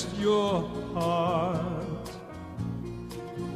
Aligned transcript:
Against 0.00 0.20
your 0.20 0.62
heart. 0.94 2.10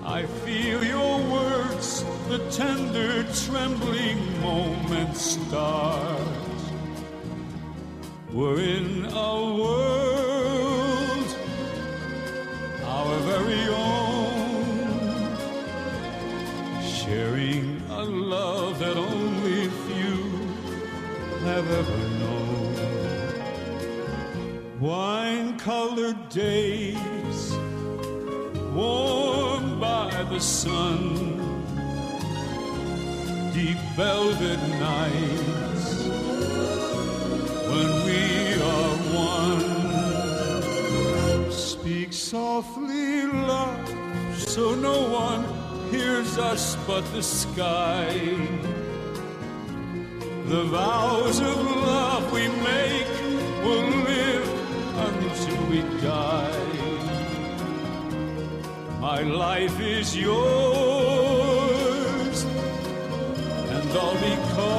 I 0.04 0.26
feel 0.44 0.84
your 0.84 1.18
words, 1.30 2.04
the 2.28 2.38
tender, 2.50 3.24
trembling 3.46 4.40
moment 4.40 5.16
start. 5.16 6.20
We're 8.32 8.60
in 8.60 9.06
a 9.06 9.54
world, 9.60 11.36
our 12.84 13.18
very 13.20 13.68
own, 13.68 15.36
sharing 16.82 17.80
a 17.88 18.02
love 18.04 18.78
that 18.80 18.96
only 18.96 19.68
few 19.86 20.16
have 21.44 21.70
ever 21.70 22.08
known. 22.18 22.44
Wine 24.80 25.23
colored 25.64 26.28
days, 26.28 27.56
warmed 28.74 29.80
by 29.80 30.10
the 30.28 30.38
sun, 30.38 31.16
deep 33.54 33.78
velvet 33.96 34.60
nights 34.78 36.04
when 37.70 37.90
we 38.04 38.60
are 38.60 38.96
one. 39.40 39.64
Speak 41.50 42.12
softly, 42.12 43.22
love, 43.22 43.88
so 44.36 44.74
no 44.74 45.08
one 45.08 45.46
hears 45.90 46.36
us 46.36 46.76
but 46.86 47.10
the 47.14 47.22
sky. 47.22 48.12
The 50.44 50.64
vows 50.64 51.40
of 51.40 51.56
love 51.56 52.30
we 52.32 52.48
make 52.48 53.08
will 53.64 53.88
live 54.04 54.53
until 55.08 55.60
we 55.70 55.80
die. 56.00 56.60
My 59.00 59.20
life 59.20 59.78
is 59.80 60.16
yours, 60.16 60.36
and 63.74 63.96
all 63.96 64.16
because 64.30 64.74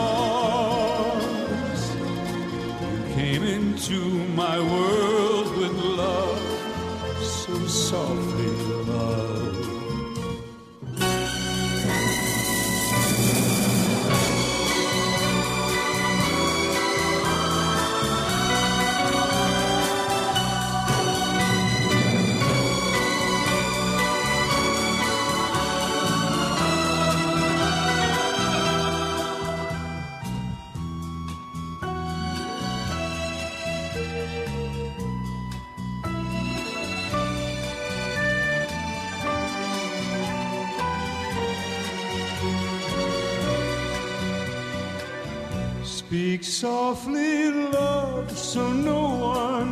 you 1.96 3.00
came 3.16 3.44
into 3.44 4.00
my 4.44 4.58
world 4.60 5.56
with 5.58 5.76
love, 6.04 6.42
so 7.22 7.54
softly, 7.68 8.52
love. 8.94 9.75
Softly, 46.66 47.52
love, 47.52 48.28
so 48.36 48.74
no 48.74 49.02
one 49.38 49.70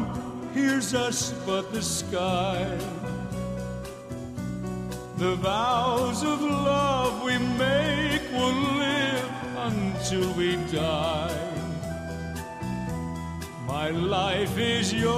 hears 0.53 0.93
us 0.93 1.33
but 1.43 1.73
the 1.73 1.81
sky. 1.81 2.63
The 5.17 5.33
vows 5.47 6.21
of 6.21 6.39
love 6.39 7.23
we 7.23 7.35
make 7.65 8.21
will 8.37 8.59
live 8.85 9.31
until 9.69 10.27
we 10.33 10.49
die. 10.71 11.49
My 13.65 13.89
life 13.89 14.55
is 14.59 14.93
yours, 14.93 15.13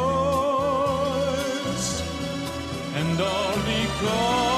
and 3.00 3.20
all 3.20 3.56
because 3.74 4.55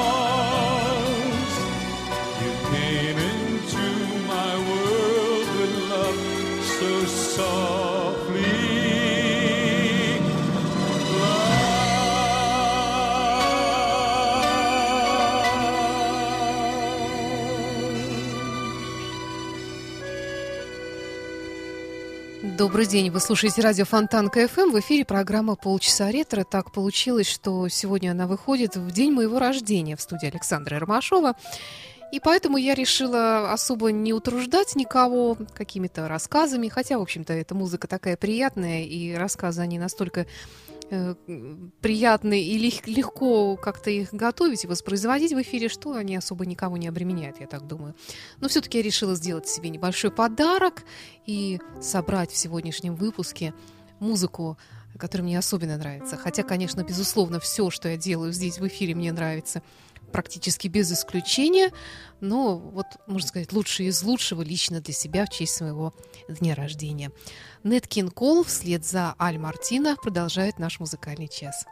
Добрый 22.58 22.88
день, 22.88 23.12
вы 23.12 23.20
слушаете 23.20 23.62
радио 23.62 23.86
Фонтан 23.86 24.32
КФМ. 24.32 24.72
В 24.72 24.80
эфире 24.80 25.06
программа 25.06 25.56
«Полчаса 25.56 26.10
ретро». 26.10 26.44
Так 26.44 26.72
получилось, 26.72 27.28
что 27.28 27.68
сегодня 27.68 28.10
она 28.10 28.26
выходит 28.26 28.76
в 28.76 28.90
день 28.90 29.12
моего 29.12 29.38
рождения 29.38 29.96
в 29.96 30.02
студии 30.02 30.26
Александра 30.26 30.80
Ромашова. 30.80 31.36
И 32.12 32.20
поэтому 32.20 32.58
я 32.58 32.74
решила 32.74 33.54
особо 33.54 33.92
не 33.92 34.12
утруждать 34.12 34.76
никого 34.76 35.38
какими-то 35.54 36.08
рассказами, 36.08 36.68
хотя, 36.68 36.98
в 36.98 37.04
общем-то, 37.04 37.32
эта 37.32 37.54
музыка 37.54 37.88
такая 37.88 38.18
приятная, 38.18 38.86
и 38.86 39.14
рассказы, 39.14 39.62
они 39.62 39.78
настолько 39.78 40.26
э, 40.90 41.16
приятные 41.82 42.44
и 42.44 42.58
лег- 42.58 42.88
легко 42.88 43.56
как-то 43.56 43.90
их 43.90 44.14
готовить 44.14 44.64
и 44.64 44.68
воспроизводить 44.68 45.34
в 45.34 45.42
эфире, 45.42 45.70
что 45.70 45.94
они 45.94 46.16
особо 46.16 46.46
никого 46.46 46.78
не 46.78 46.88
обременяют, 46.88 47.40
я 47.40 47.48
так 47.48 47.68
думаю. 47.68 47.96
Но 48.40 48.48
все-таки 48.48 48.78
я 48.78 48.84
решила 48.84 49.16
сделать 49.16 49.48
себе 49.48 49.70
небольшой 49.70 50.12
подарок 50.12 50.84
и 51.26 51.60
собрать 51.82 52.32
в 52.32 52.38
сегодняшнем 52.38 52.96
выпуске 52.96 53.54
музыку, 54.00 54.58
которая 54.98 55.26
мне 55.26 55.38
особенно 55.38 55.78
нравится. 55.78 56.18
Хотя, 56.18 56.44
конечно, 56.44 56.84
безусловно, 56.84 57.40
все, 57.40 57.70
что 57.70 57.90
я 57.90 57.98
делаю 57.98 58.32
здесь 58.32 58.60
в 58.60 58.68
эфире, 58.68 58.96
мне 58.96 59.12
нравится 59.12 59.62
практически 60.12 60.68
без 60.68 60.92
исключения. 60.92 61.72
Но 62.22 62.58
вот, 62.58 62.86
можно 63.08 63.28
сказать, 63.28 63.54
лучшее 63.54 63.90
из 63.90 64.02
лучшего 64.04 64.42
лично 64.42 64.82
для 64.82 64.94
себя 64.94 65.26
в 65.26 65.30
честь 65.30 65.56
своего 65.56 65.94
дня 66.28 66.56
рождения. 66.56 67.12
Нет 67.64 67.88
Кин 67.88 68.10
Кол 68.10 68.44
вслед 68.44 68.86
за 68.86 69.16
Аль 69.20 69.38
Мартина 69.38 69.96
продолжает 69.96 70.60
наш 70.60 70.80
музыкальный 70.80 71.28
час. 71.28 71.66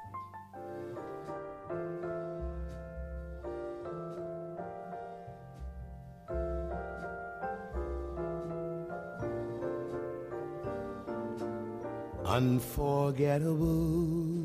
Unforgettable. 12.26 14.45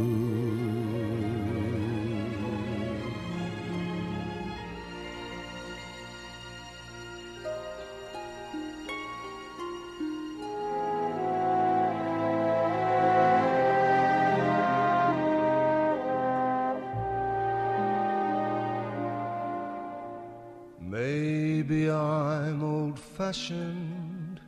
Fashioned, 23.31 24.41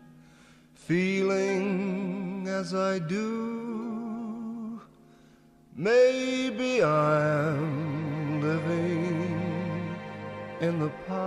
feeling 0.74 2.46
as 2.50 2.76
I 2.76 3.00
do. 3.00 4.82
Maybe 5.74 6.84
I'm 6.84 8.42
living 8.42 9.96
in 10.60 10.80
the 10.82 10.90
past. 11.08 11.24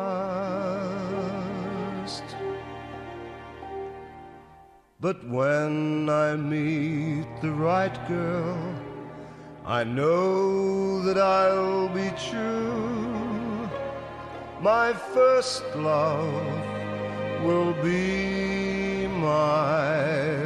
But 5.01 5.27
when 5.27 6.11
I 6.11 6.37
meet 6.37 7.41
the 7.41 7.53
right 7.53 7.97
girl, 8.07 8.75
I 9.65 9.83
know 9.83 11.01
that 11.01 11.17
I'll 11.17 11.89
be 11.89 12.13
true. 12.31 13.67
My 14.61 14.93
first 14.93 15.65
love 15.75 16.66
will 17.47 17.73
be 17.75 19.07
my 19.07 20.46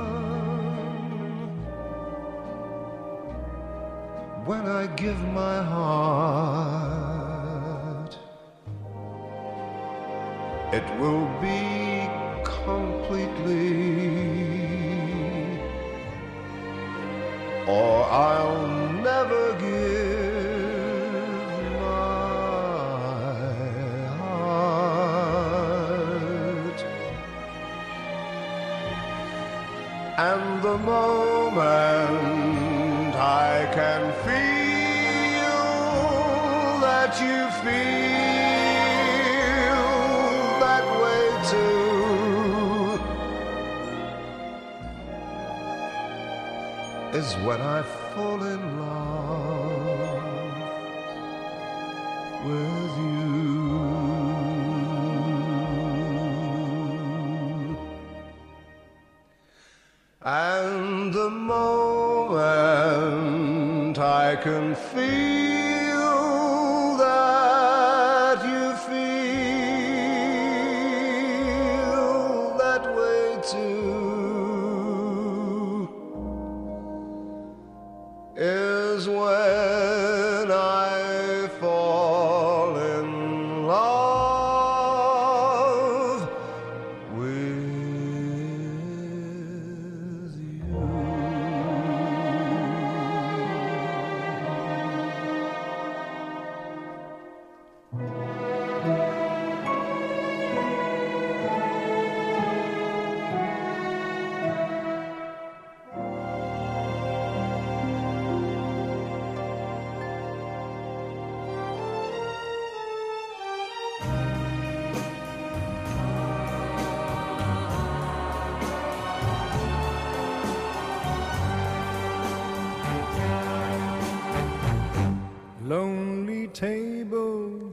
When 4.51 4.67
I 4.67 4.83
give 4.97 5.21
my 5.33 5.57
heart, 5.63 6.93
it 10.73 10.83
will 10.99 11.27
be 11.39 11.61
completely, 12.43 13.69
or 17.65 18.03
I'll 18.03 18.70
that 37.01 37.17
you 37.19 37.39
feel 37.65 37.73
that 40.65 40.85
way 41.01 41.25
too 41.51 41.81
is 47.17 47.29
when 47.45 47.59
I 47.59 47.81
fall 48.13 48.41
in 48.43 48.61
love 48.81 50.23
with 52.45 52.93
you. 53.07 53.31
And 60.23 61.11
the 61.11 61.29
moment 61.31 61.97
I 63.97 64.35
can 64.35 64.75
feel. 64.75 65.30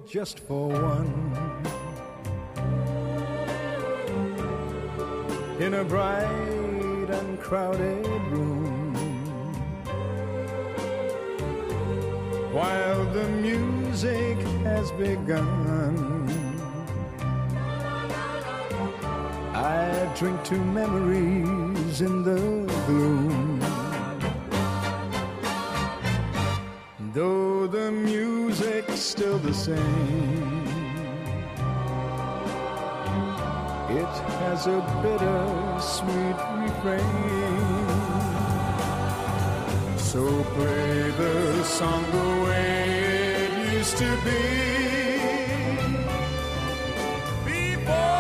Just 0.09 0.41
for 0.41 0.69
one. 0.69 1.13
In 5.61 5.75
a 5.75 5.85
bright 5.85 7.11
and 7.11 7.39
crowded 7.39 8.07
room. 8.33 8.95
While 12.55 13.05
the 13.13 13.29
music 13.29 14.39
has 14.65 14.91
begun. 14.93 16.27
I 19.55 20.11
drink 20.17 20.43
to 20.45 20.55
memories 20.55 22.01
in 22.01 22.23
the 22.23 22.41
gloom. 22.87 23.61
Though 27.13 27.67
the 27.67 27.91
still 28.97 29.39
the 29.39 29.53
same, 29.53 30.67
it 33.91 34.15
has 34.41 34.67
a 34.67 34.81
bitter 35.03 35.81
sweet 35.81 36.39
refrain. 36.63 37.79
So 39.99 40.23
play 40.55 41.11
the 41.11 41.65
song 41.65 42.05
the 42.11 42.45
way 42.45 43.39
it 43.45 43.73
used 43.75 43.97
to 43.99 44.11
be. 44.25 44.69
Before 47.45 48.19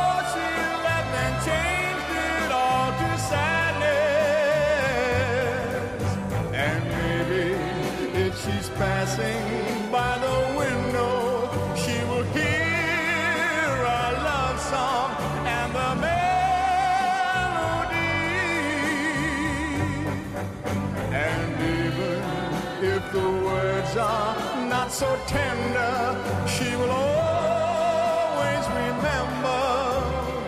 so 24.98 25.06
tender, 25.28 26.18
she 26.48 26.74
will 26.74 26.90
always 26.90 28.64
remember 28.82 29.62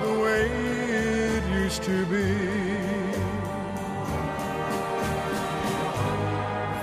the 0.03 0.13
way 0.25 0.47
it 1.37 1.45
used 1.63 1.83
to 1.85 2.05
be. 2.07 2.27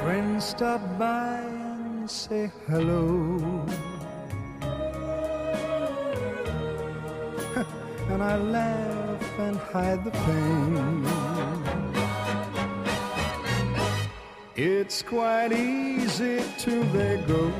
Friends 0.01 0.45
stop 0.45 0.79
by 0.97 1.39
and 1.39 2.09
say 2.09 2.49
hello. 2.67 3.65
and 8.11 8.23
I 8.23 8.37
laugh 8.37 9.39
and 9.39 9.57
hide 9.57 10.05
the 10.05 10.11
pain. 10.11 11.36
It's 14.59 15.03
quite 15.03 15.51
easy 15.53 16.41
till 16.57 16.83
they 16.85 17.17
go. 17.27 17.51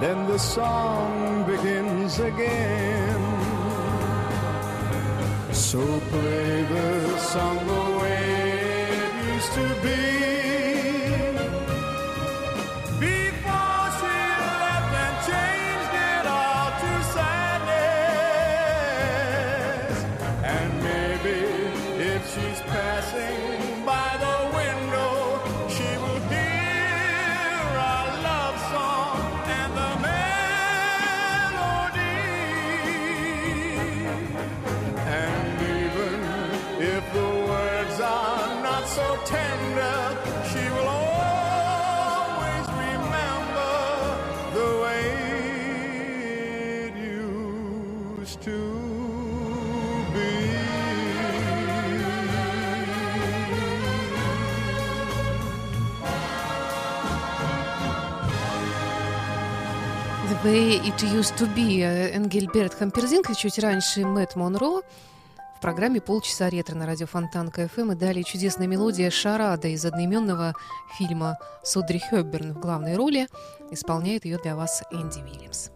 Then 0.00 0.28
the 0.28 0.38
song 0.38 1.42
begins 1.44 2.20
again. 2.20 3.20
So 5.52 5.80
play 6.12 6.62
the 6.62 7.18
song 7.18 7.85
are 38.06 38.62
not 38.62 38.84
so 38.96 39.06
tender, 39.24 39.98
she 40.50 40.64
will 40.74 40.88
always 40.88 42.66
remember 42.86 43.74
the 44.56 44.68
way 44.82 45.04
it 46.86 46.94
used 46.96 48.38
to 48.48 48.58
be. 50.14 50.32
The 60.30 60.38
Way 60.44 60.64
It 60.88 61.02
Used 61.02 61.36
To 61.38 61.46
Be. 61.54 61.68
Энгельберт 61.82 62.74
Хамперзинг 62.74 63.26
чуть 63.36 63.58
раньше 63.58 64.00
Мэтт 64.04 64.36
Монро 64.36 64.82
в 65.56 65.60
программе 65.60 66.00
«Полчаса 66.00 66.50
ретро» 66.50 66.74
на 66.74 66.86
радио 66.86 67.06
Фонтанка 67.06 67.68
ФМ. 67.68 67.92
И 67.92 67.94
далее 67.94 68.24
чудесная 68.24 68.66
мелодия 68.66 69.10
«Шарада» 69.10 69.68
из 69.68 69.84
одноименного 69.84 70.54
фильма 70.98 71.38
с 71.62 71.76
Одри 71.76 71.98
Хёбберн 71.98 72.52
в 72.52 72.60
главной 72.60 72.96
роли. 72.96 73.26
Исполняет 73.70 74.24
ее 74.24 74.38
для 74.38 74.54
вас 74.54 74.82
Энди 74.90 75.20
Уильямс. 75.20 75.70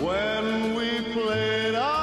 when 0.00 0.74
we 0.74 1.12
played 1.12 1.74
our 1.74 1.99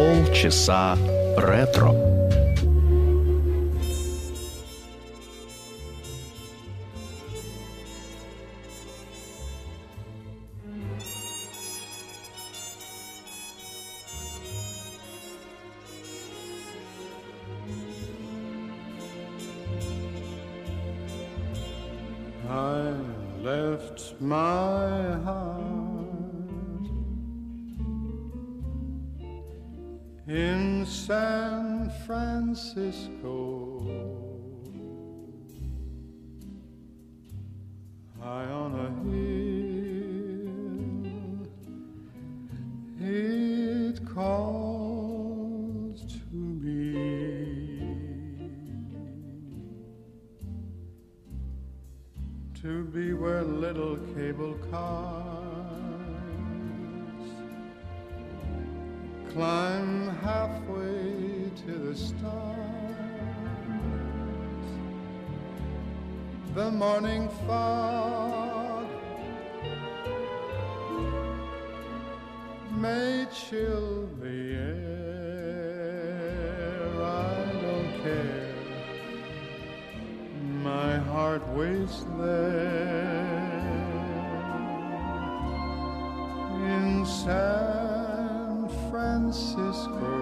Полчаса 0.00 0.96
ретро. 1.36 2.09
To 52.62 52.84
be 52.84 53.14
where 53.14 53.42
little 53.42 53.96
cable 54.14 54.54
cars 54.70 55.60
climb 59.32 60.08
halfway 60.18 61.50
to 61.64 61.72
the 61.72 61.96
stars. 61.96 62.56
The 66.54 66.70
morning 66.70 67.30
fog 67.46 68.86
may 72.76 73.26
chill 73.32 74.06
heart 81.30 81.46
there 82.18 83.20
in 86.74 87.06
San 87.06 88.68
Francisco. 88.90 90.12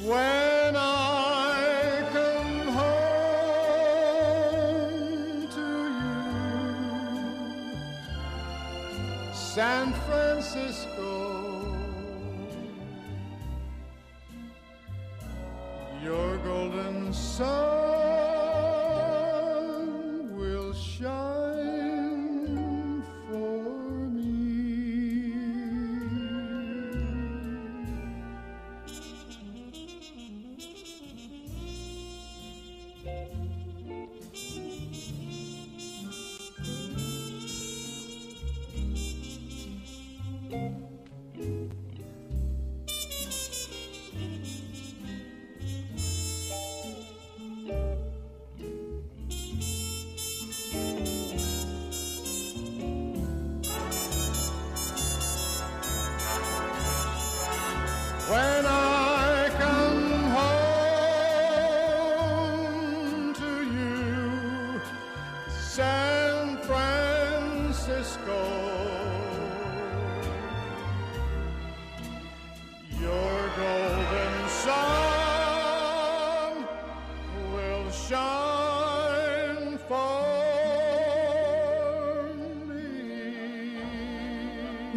When 0.04 0.39
San 9.60 9.92
Francisco, 10.08 11.49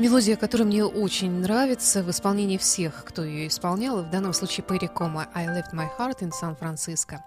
Мелодия, 0.04 0.36
которая 0.36 0.68
мне 0.68 0.84
очень 0.84 1.32
нравится 1.32 2.04
в 2.04 2.10
исполнении 2.10 2.58
всех, 2.58 3.06
кто 3.06 3.24
ее 3.24 3.48
исполнял, 3.48 4.04
в 4.04 4.10
данном 4.10 4.34
случае 4.34 4.66
Перри 4.66 4.90
Кома 4.90 5.30
«I 5.34 5.46
left 5.46 5.72
my 5.74 5.88
heart 5.98 6.20
in 6.20 6.32
San 6.32 6.60
Francisco». 6.60 7.20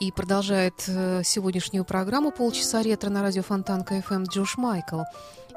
И 0.00 0.10
продолжает 0.10 0.82
э, 0.88 1.22
сегодняшнюю 1.24 1.84
программу 1.84 2.32
«Полчаса 2.32 2.82
ретро» 2.82 3.08
на 3.08 3.22
радио 3.22 3.44
Фонтанка 3.44 3.98
FM 3.98 4.24
Джош 4.28 4.56
Майкл. 4.56 5.02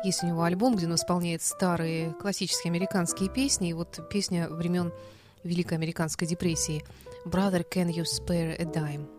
Есть 0.04 0.22
у 0.22 0.28
него 0.28 0.44
альбом, 0.44 0.76
где 0.76 0.86
он 0.86 0.94
исполняет 0.94 1.42
старые 1.42 2.14
классические 2.14 2.70
американские 2.70 3.32
песни. 3.32 3.70
И 3.70 3.74
вот 3.74 4.08
песня 4.12 4.48
времен 4.48 4.94
Великой 5.44 5.80
Американской 5.80 6.28
депрессии 6.28 6.86
«Brother, 7.26 7.66
can 7.68 7.92
you 7.92 8.04
spare 8.04 8.56
a 8.62 8.66
dime?» 8.66 9.15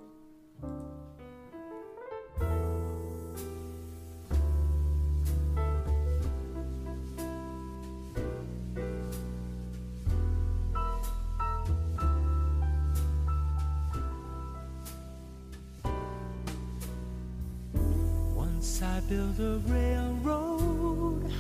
Built 19.09 19.39
a 19.39 19.59
railroad, 19.69 21.31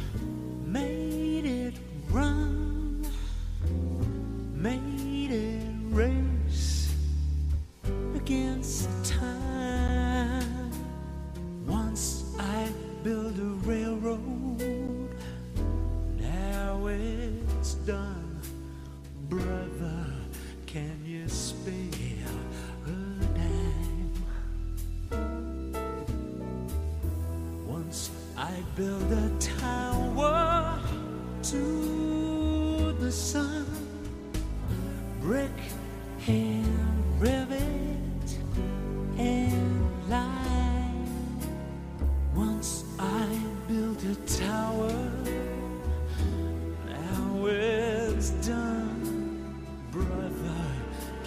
made 0.64 1.44
it 1.44 1.74
run, 2.11 2.56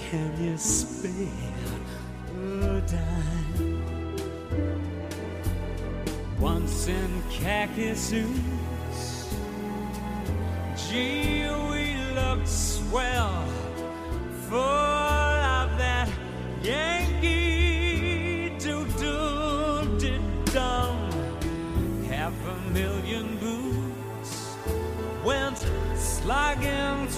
can 0.10 0.44
you 0.44 0.58
spare 0.58 1.14
a 2.64 2.82
dime? 2.82 3.84
Once 6.40 6.88
in 6.88 7.22
khaki 7.30 7.94
suits, 7.94 9.36
Gee, 10.76 11.46
we 11.70 11.96
look 12.16 12.40
swell, 12.48 13.46
full 14.50 14.58
of 14.58 15.78
that 15.78 16.10
Yankee 16.64 18.50
doodle 18.58 19.86
did 20.00 20.22
dum. 20.46 20.98
Half 22.10 22.34
a 22.48 22.72
million 22.72 23.38
boots 23.38 24.56
went 25.24 25.64
slogging 25.96 27.09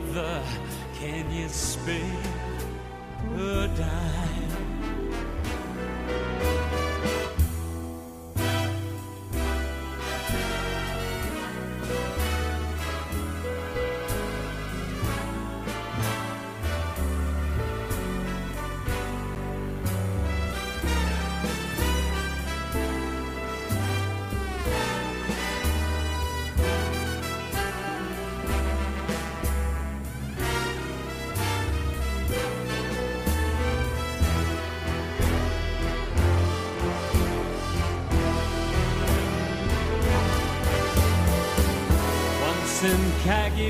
brother. 0.00 0.42
Can 0.94 1.30
you 1.30 1.48
spare 1.48 1.96
a 3.36 3.68
dime? 3.68 4.69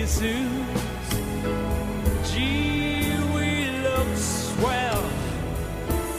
Suits, 0.07 1.15
gee, 2.33 3.15
we 3.35 3.71
look 3.83 4.17
swell. 4.17 5.03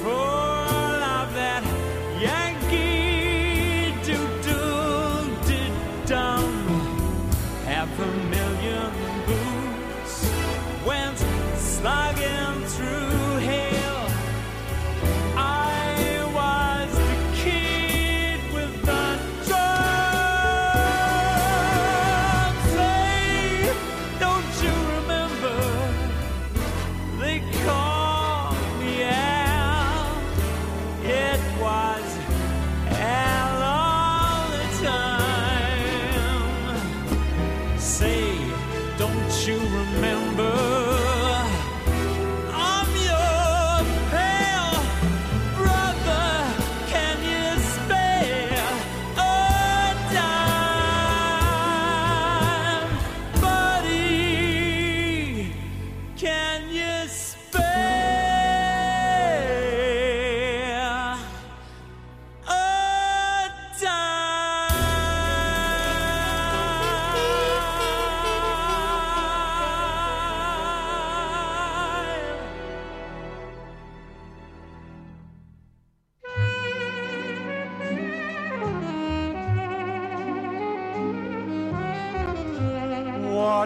Full 0.02 0.12
of 0.12 1.34
that 1.34 1.64
Yankee 2.20 3.94
doodle 4.04 5.26
did 5.46 5.74
dum. 6.06 6.54
Half 7.66 8.00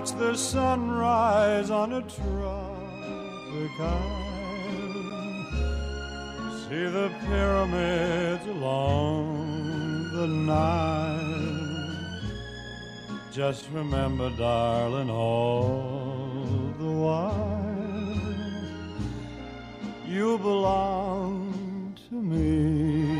Watch 0.05 0.19
the 0.19 0.35
sunrise 0.35 1.71
on 1.71 1.93
a 1.93 2.01
tropic 2.03 3.79
island. 3.79 5.01
See 6.61 6.85
the 6.97 7.11
pyramids 7.21 8.45
along 8.45 10.11
the 10.13 10.27
Nile. 10.27 11.57
Just 13.31 13.67
remember, 13.71 14.29
darling, 14.37 15.09
all 15.09 16.45
the 16.77 16.91
while 16.91 18.35
you 20.05 20.37
belong 20.37 21.97
to 22.09 22.15
me. 22.15 23.17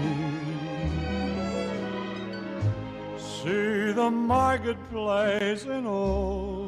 See 3.17 3.91
the 3.91 4.11
marketplace 4.11 5.63
in 5.65 5.87
old 5.87 6.64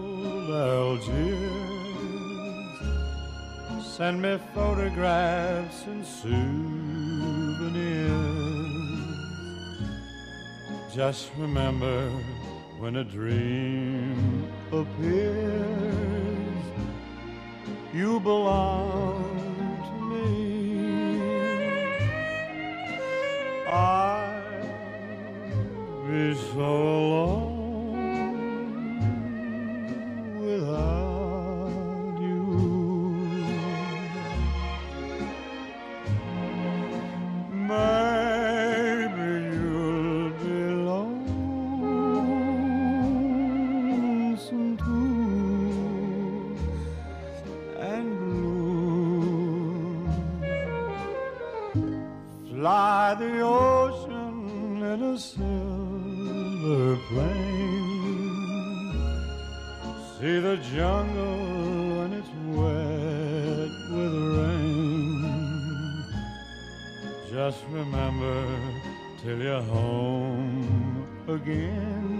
Algiers. 0.49 1.57
Send 3.83 4.21
me 4.21 4.39
photographs 4.53 5.85
and 5.85 6.05
souvenirs. 6.05 6.37
Just 10.93 11.31
remember 11.37 12.09
when 12.79 12.95
a 12.97 13.03
dream 13.03 14.45
appears, 14.71 16.63
you 17.93 18.19
belong 18.19 19.23
to 19.87 19.91
me. 20.11 20.23
I'd 23.67 24.63
be 26.07 26.35
so 26.53 26.96
again. 71.77 72.16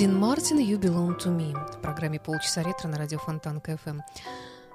Дин 0.00 0.18
Мартин 0.18 0.56
«You 0.60 0.78
Belong 0.80 1.18
to 1.18 1.26
Me» 1.26 1.52
в 1.74 1.82
программе 1.82 2.18
«Полчаса 2.18 2.62
ретро» 2.62 2.88
на 2.88 2.96
радио 2.96 3.18
Фонтан 3.18 3.60
КФМ. 3.60 3.98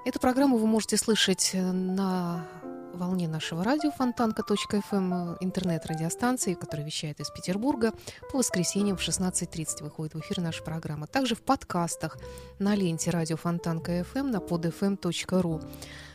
Эту 0.04 0.20
программу 0.20 0.56
вы 0.56 0.68
можете 0.68 0.96
слышать 0.96 1.50
на 1.52 2.46
волне 2.94 3.26
нашего 3.26 3.64
радио 3.64 3.90
фонтанка.фм, 3.90 5.34
интернет-радиостанции, 5.40 6.54
которая 6.54 6.86
вещает 6.86 7.18
из 7.18 7.30
Петербурга. 7.30 7.92
По 8.30 8.38
воскресеньям 8.38 8.96
в 8.96 9.00
16.30 9.00 9.82
выходит 9.82 10.14
в 10.14 10.20
эфир 10.20 10.40
наша 10.40 10.62
программа. 10.62 11.08
Также 11.08 11.34
в 11.34 11.42
подкастах 11.42 12.18
на 12.60 12.76
ленте 12.76 13.10
радио 13.10 13.36
фонтанка.фм 13.36 14.30
на 14.30 14.36
podfm.ru. 14.36 15.68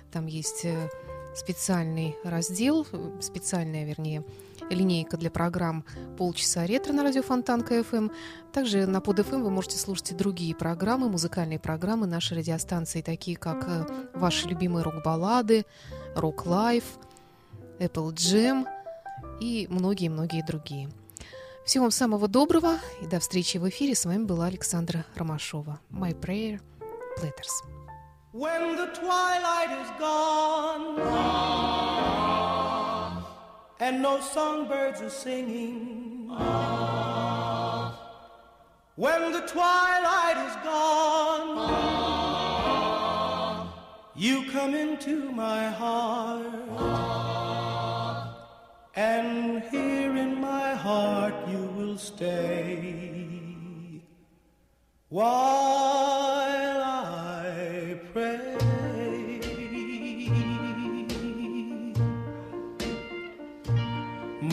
Там 0.10 0.26
есть 0.26 0.64
э, 0.64 0.90
специальный 1.36 2.16
раздел, 2.24 2.88
специальная, 3.20 3.84
вернее, 3.84 4.24
линейка 4.76 5.18
для 5.18 5.30
программ 5.30 5.84
«Полчаса 6.18 6.66
ретро» 6.66 6.94
на 6.94 7.04
радио 7.04 7.22
Фонтан 7.22 7.62
КФМ. 7.62 8.10
Также 8.52 8.86
на 8.86 9.02
под 9.02 9.20
ФМ 9.20 9.44
вы 9.44 9.50
можете 9.50 9.78
слушать 9.78 10.12
и 10.12 10.16
другие 10.16 10.56
программы, 10.56 11.10
музыкальные 11.10 11.60
программы 11.60 12.08
нашей 12.08 12.38
радиостанции, 12.38 13.02
такие 13.02 13.38
как 13.38 13.66
э, 13.68 13.86
ваши 14.14 14.48
любимые 14.48 14.84
рок-баллады, 14.84 15.66
Life, 16.16 16.84
Apple 17.80 18.14
Jam 18.14 18.66
и 19.40 19.68
многие-многие 19.70 20.44
другие. 20.46 20.90
Всего 21.66 21.86
вам 21.86 21.92
самого 21.92 22.28
доброго 22.28 22.80
и 23.02 23.08
до 23.08 23.20
встречи 23.20 23.58
в 23.58 23.70
эфире. 23.70 23.96
С 23.96 24.06
вами 24.06 24.24
была 24.24 24.48
Александра 24.48 25.06
Ромашова. 25.16 25.80
My 25.92 26.14
Prayer 26.20 26.60
Letters. 27.22 27.64
When 28.34 28.78
the 28.78 28.88
twilight 28.94 29.72
is 29.82 29.90
gone 30.00 30.31
and 33.92 34.02
no 34.02 34.22
songbirds 34.22 35.02
are 35.02 35.10
singing, 35.10 36.30
when 38.96 39.34
the 39.34 39.42
twilight 39.42 40.38
is 40.48 40.56
gone, 40.64 41.50
you 44.16 44.50
come 44.50 44.74
into 44.76 45.30
my 45.32 45.66
heart, 45.68 46.46
and 48.96 49.62
here 49.64 50.16
in 50.16 50.40
my 50.40 50.74
heart 50.74 51.34
you 51.50 51.64
will 51.76 51.98
stay. 51.98 53.42
While 55.10 56.41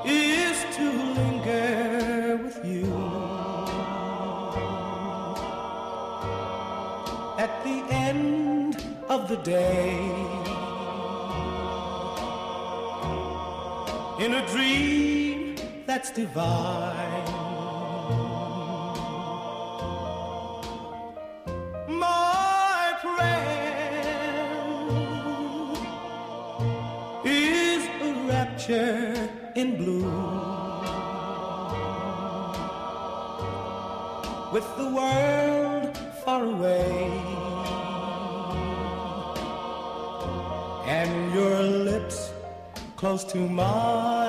is 0.05 0.57
to 0.77 0.87
linger 1.19 2.39
with 2.45 2.65
you 2.65 2.95
at 7.37 7.53
the 7.65 7.79
end 7.91 8.77
of 9.09 9.29
the 9.29 9.39
day 9.39 9.99
in 14.25 14.35
a 14.35 14.47
dream 14.53 15.57
that's 15.85 16.13
divine. 16.13 17.14
In 29.65 29.77
blue 29.77 30.05
with 34.53 34.69
the 34.77 34.89
world 34.99 35.97
far 36.25 36.45
away 36.45 37.11
and 40.87 41.35
your 41.35 41.63
lips 41.63 42.31
close 42.97 43.25
to 43.25 43.39
mine. 43.39 44.24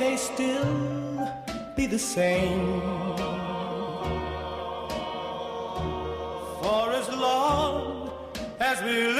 They 0.00 0.16
still 0.16 1.28
be 1.76 1.84
the 1.84 1.98
same. 1.98 2.80
For 6.62 6.90
as 7.00 7.08
long 7.10 8.10
as 8.58 8.82
we 8.82 8.96
live, 9.12 9.19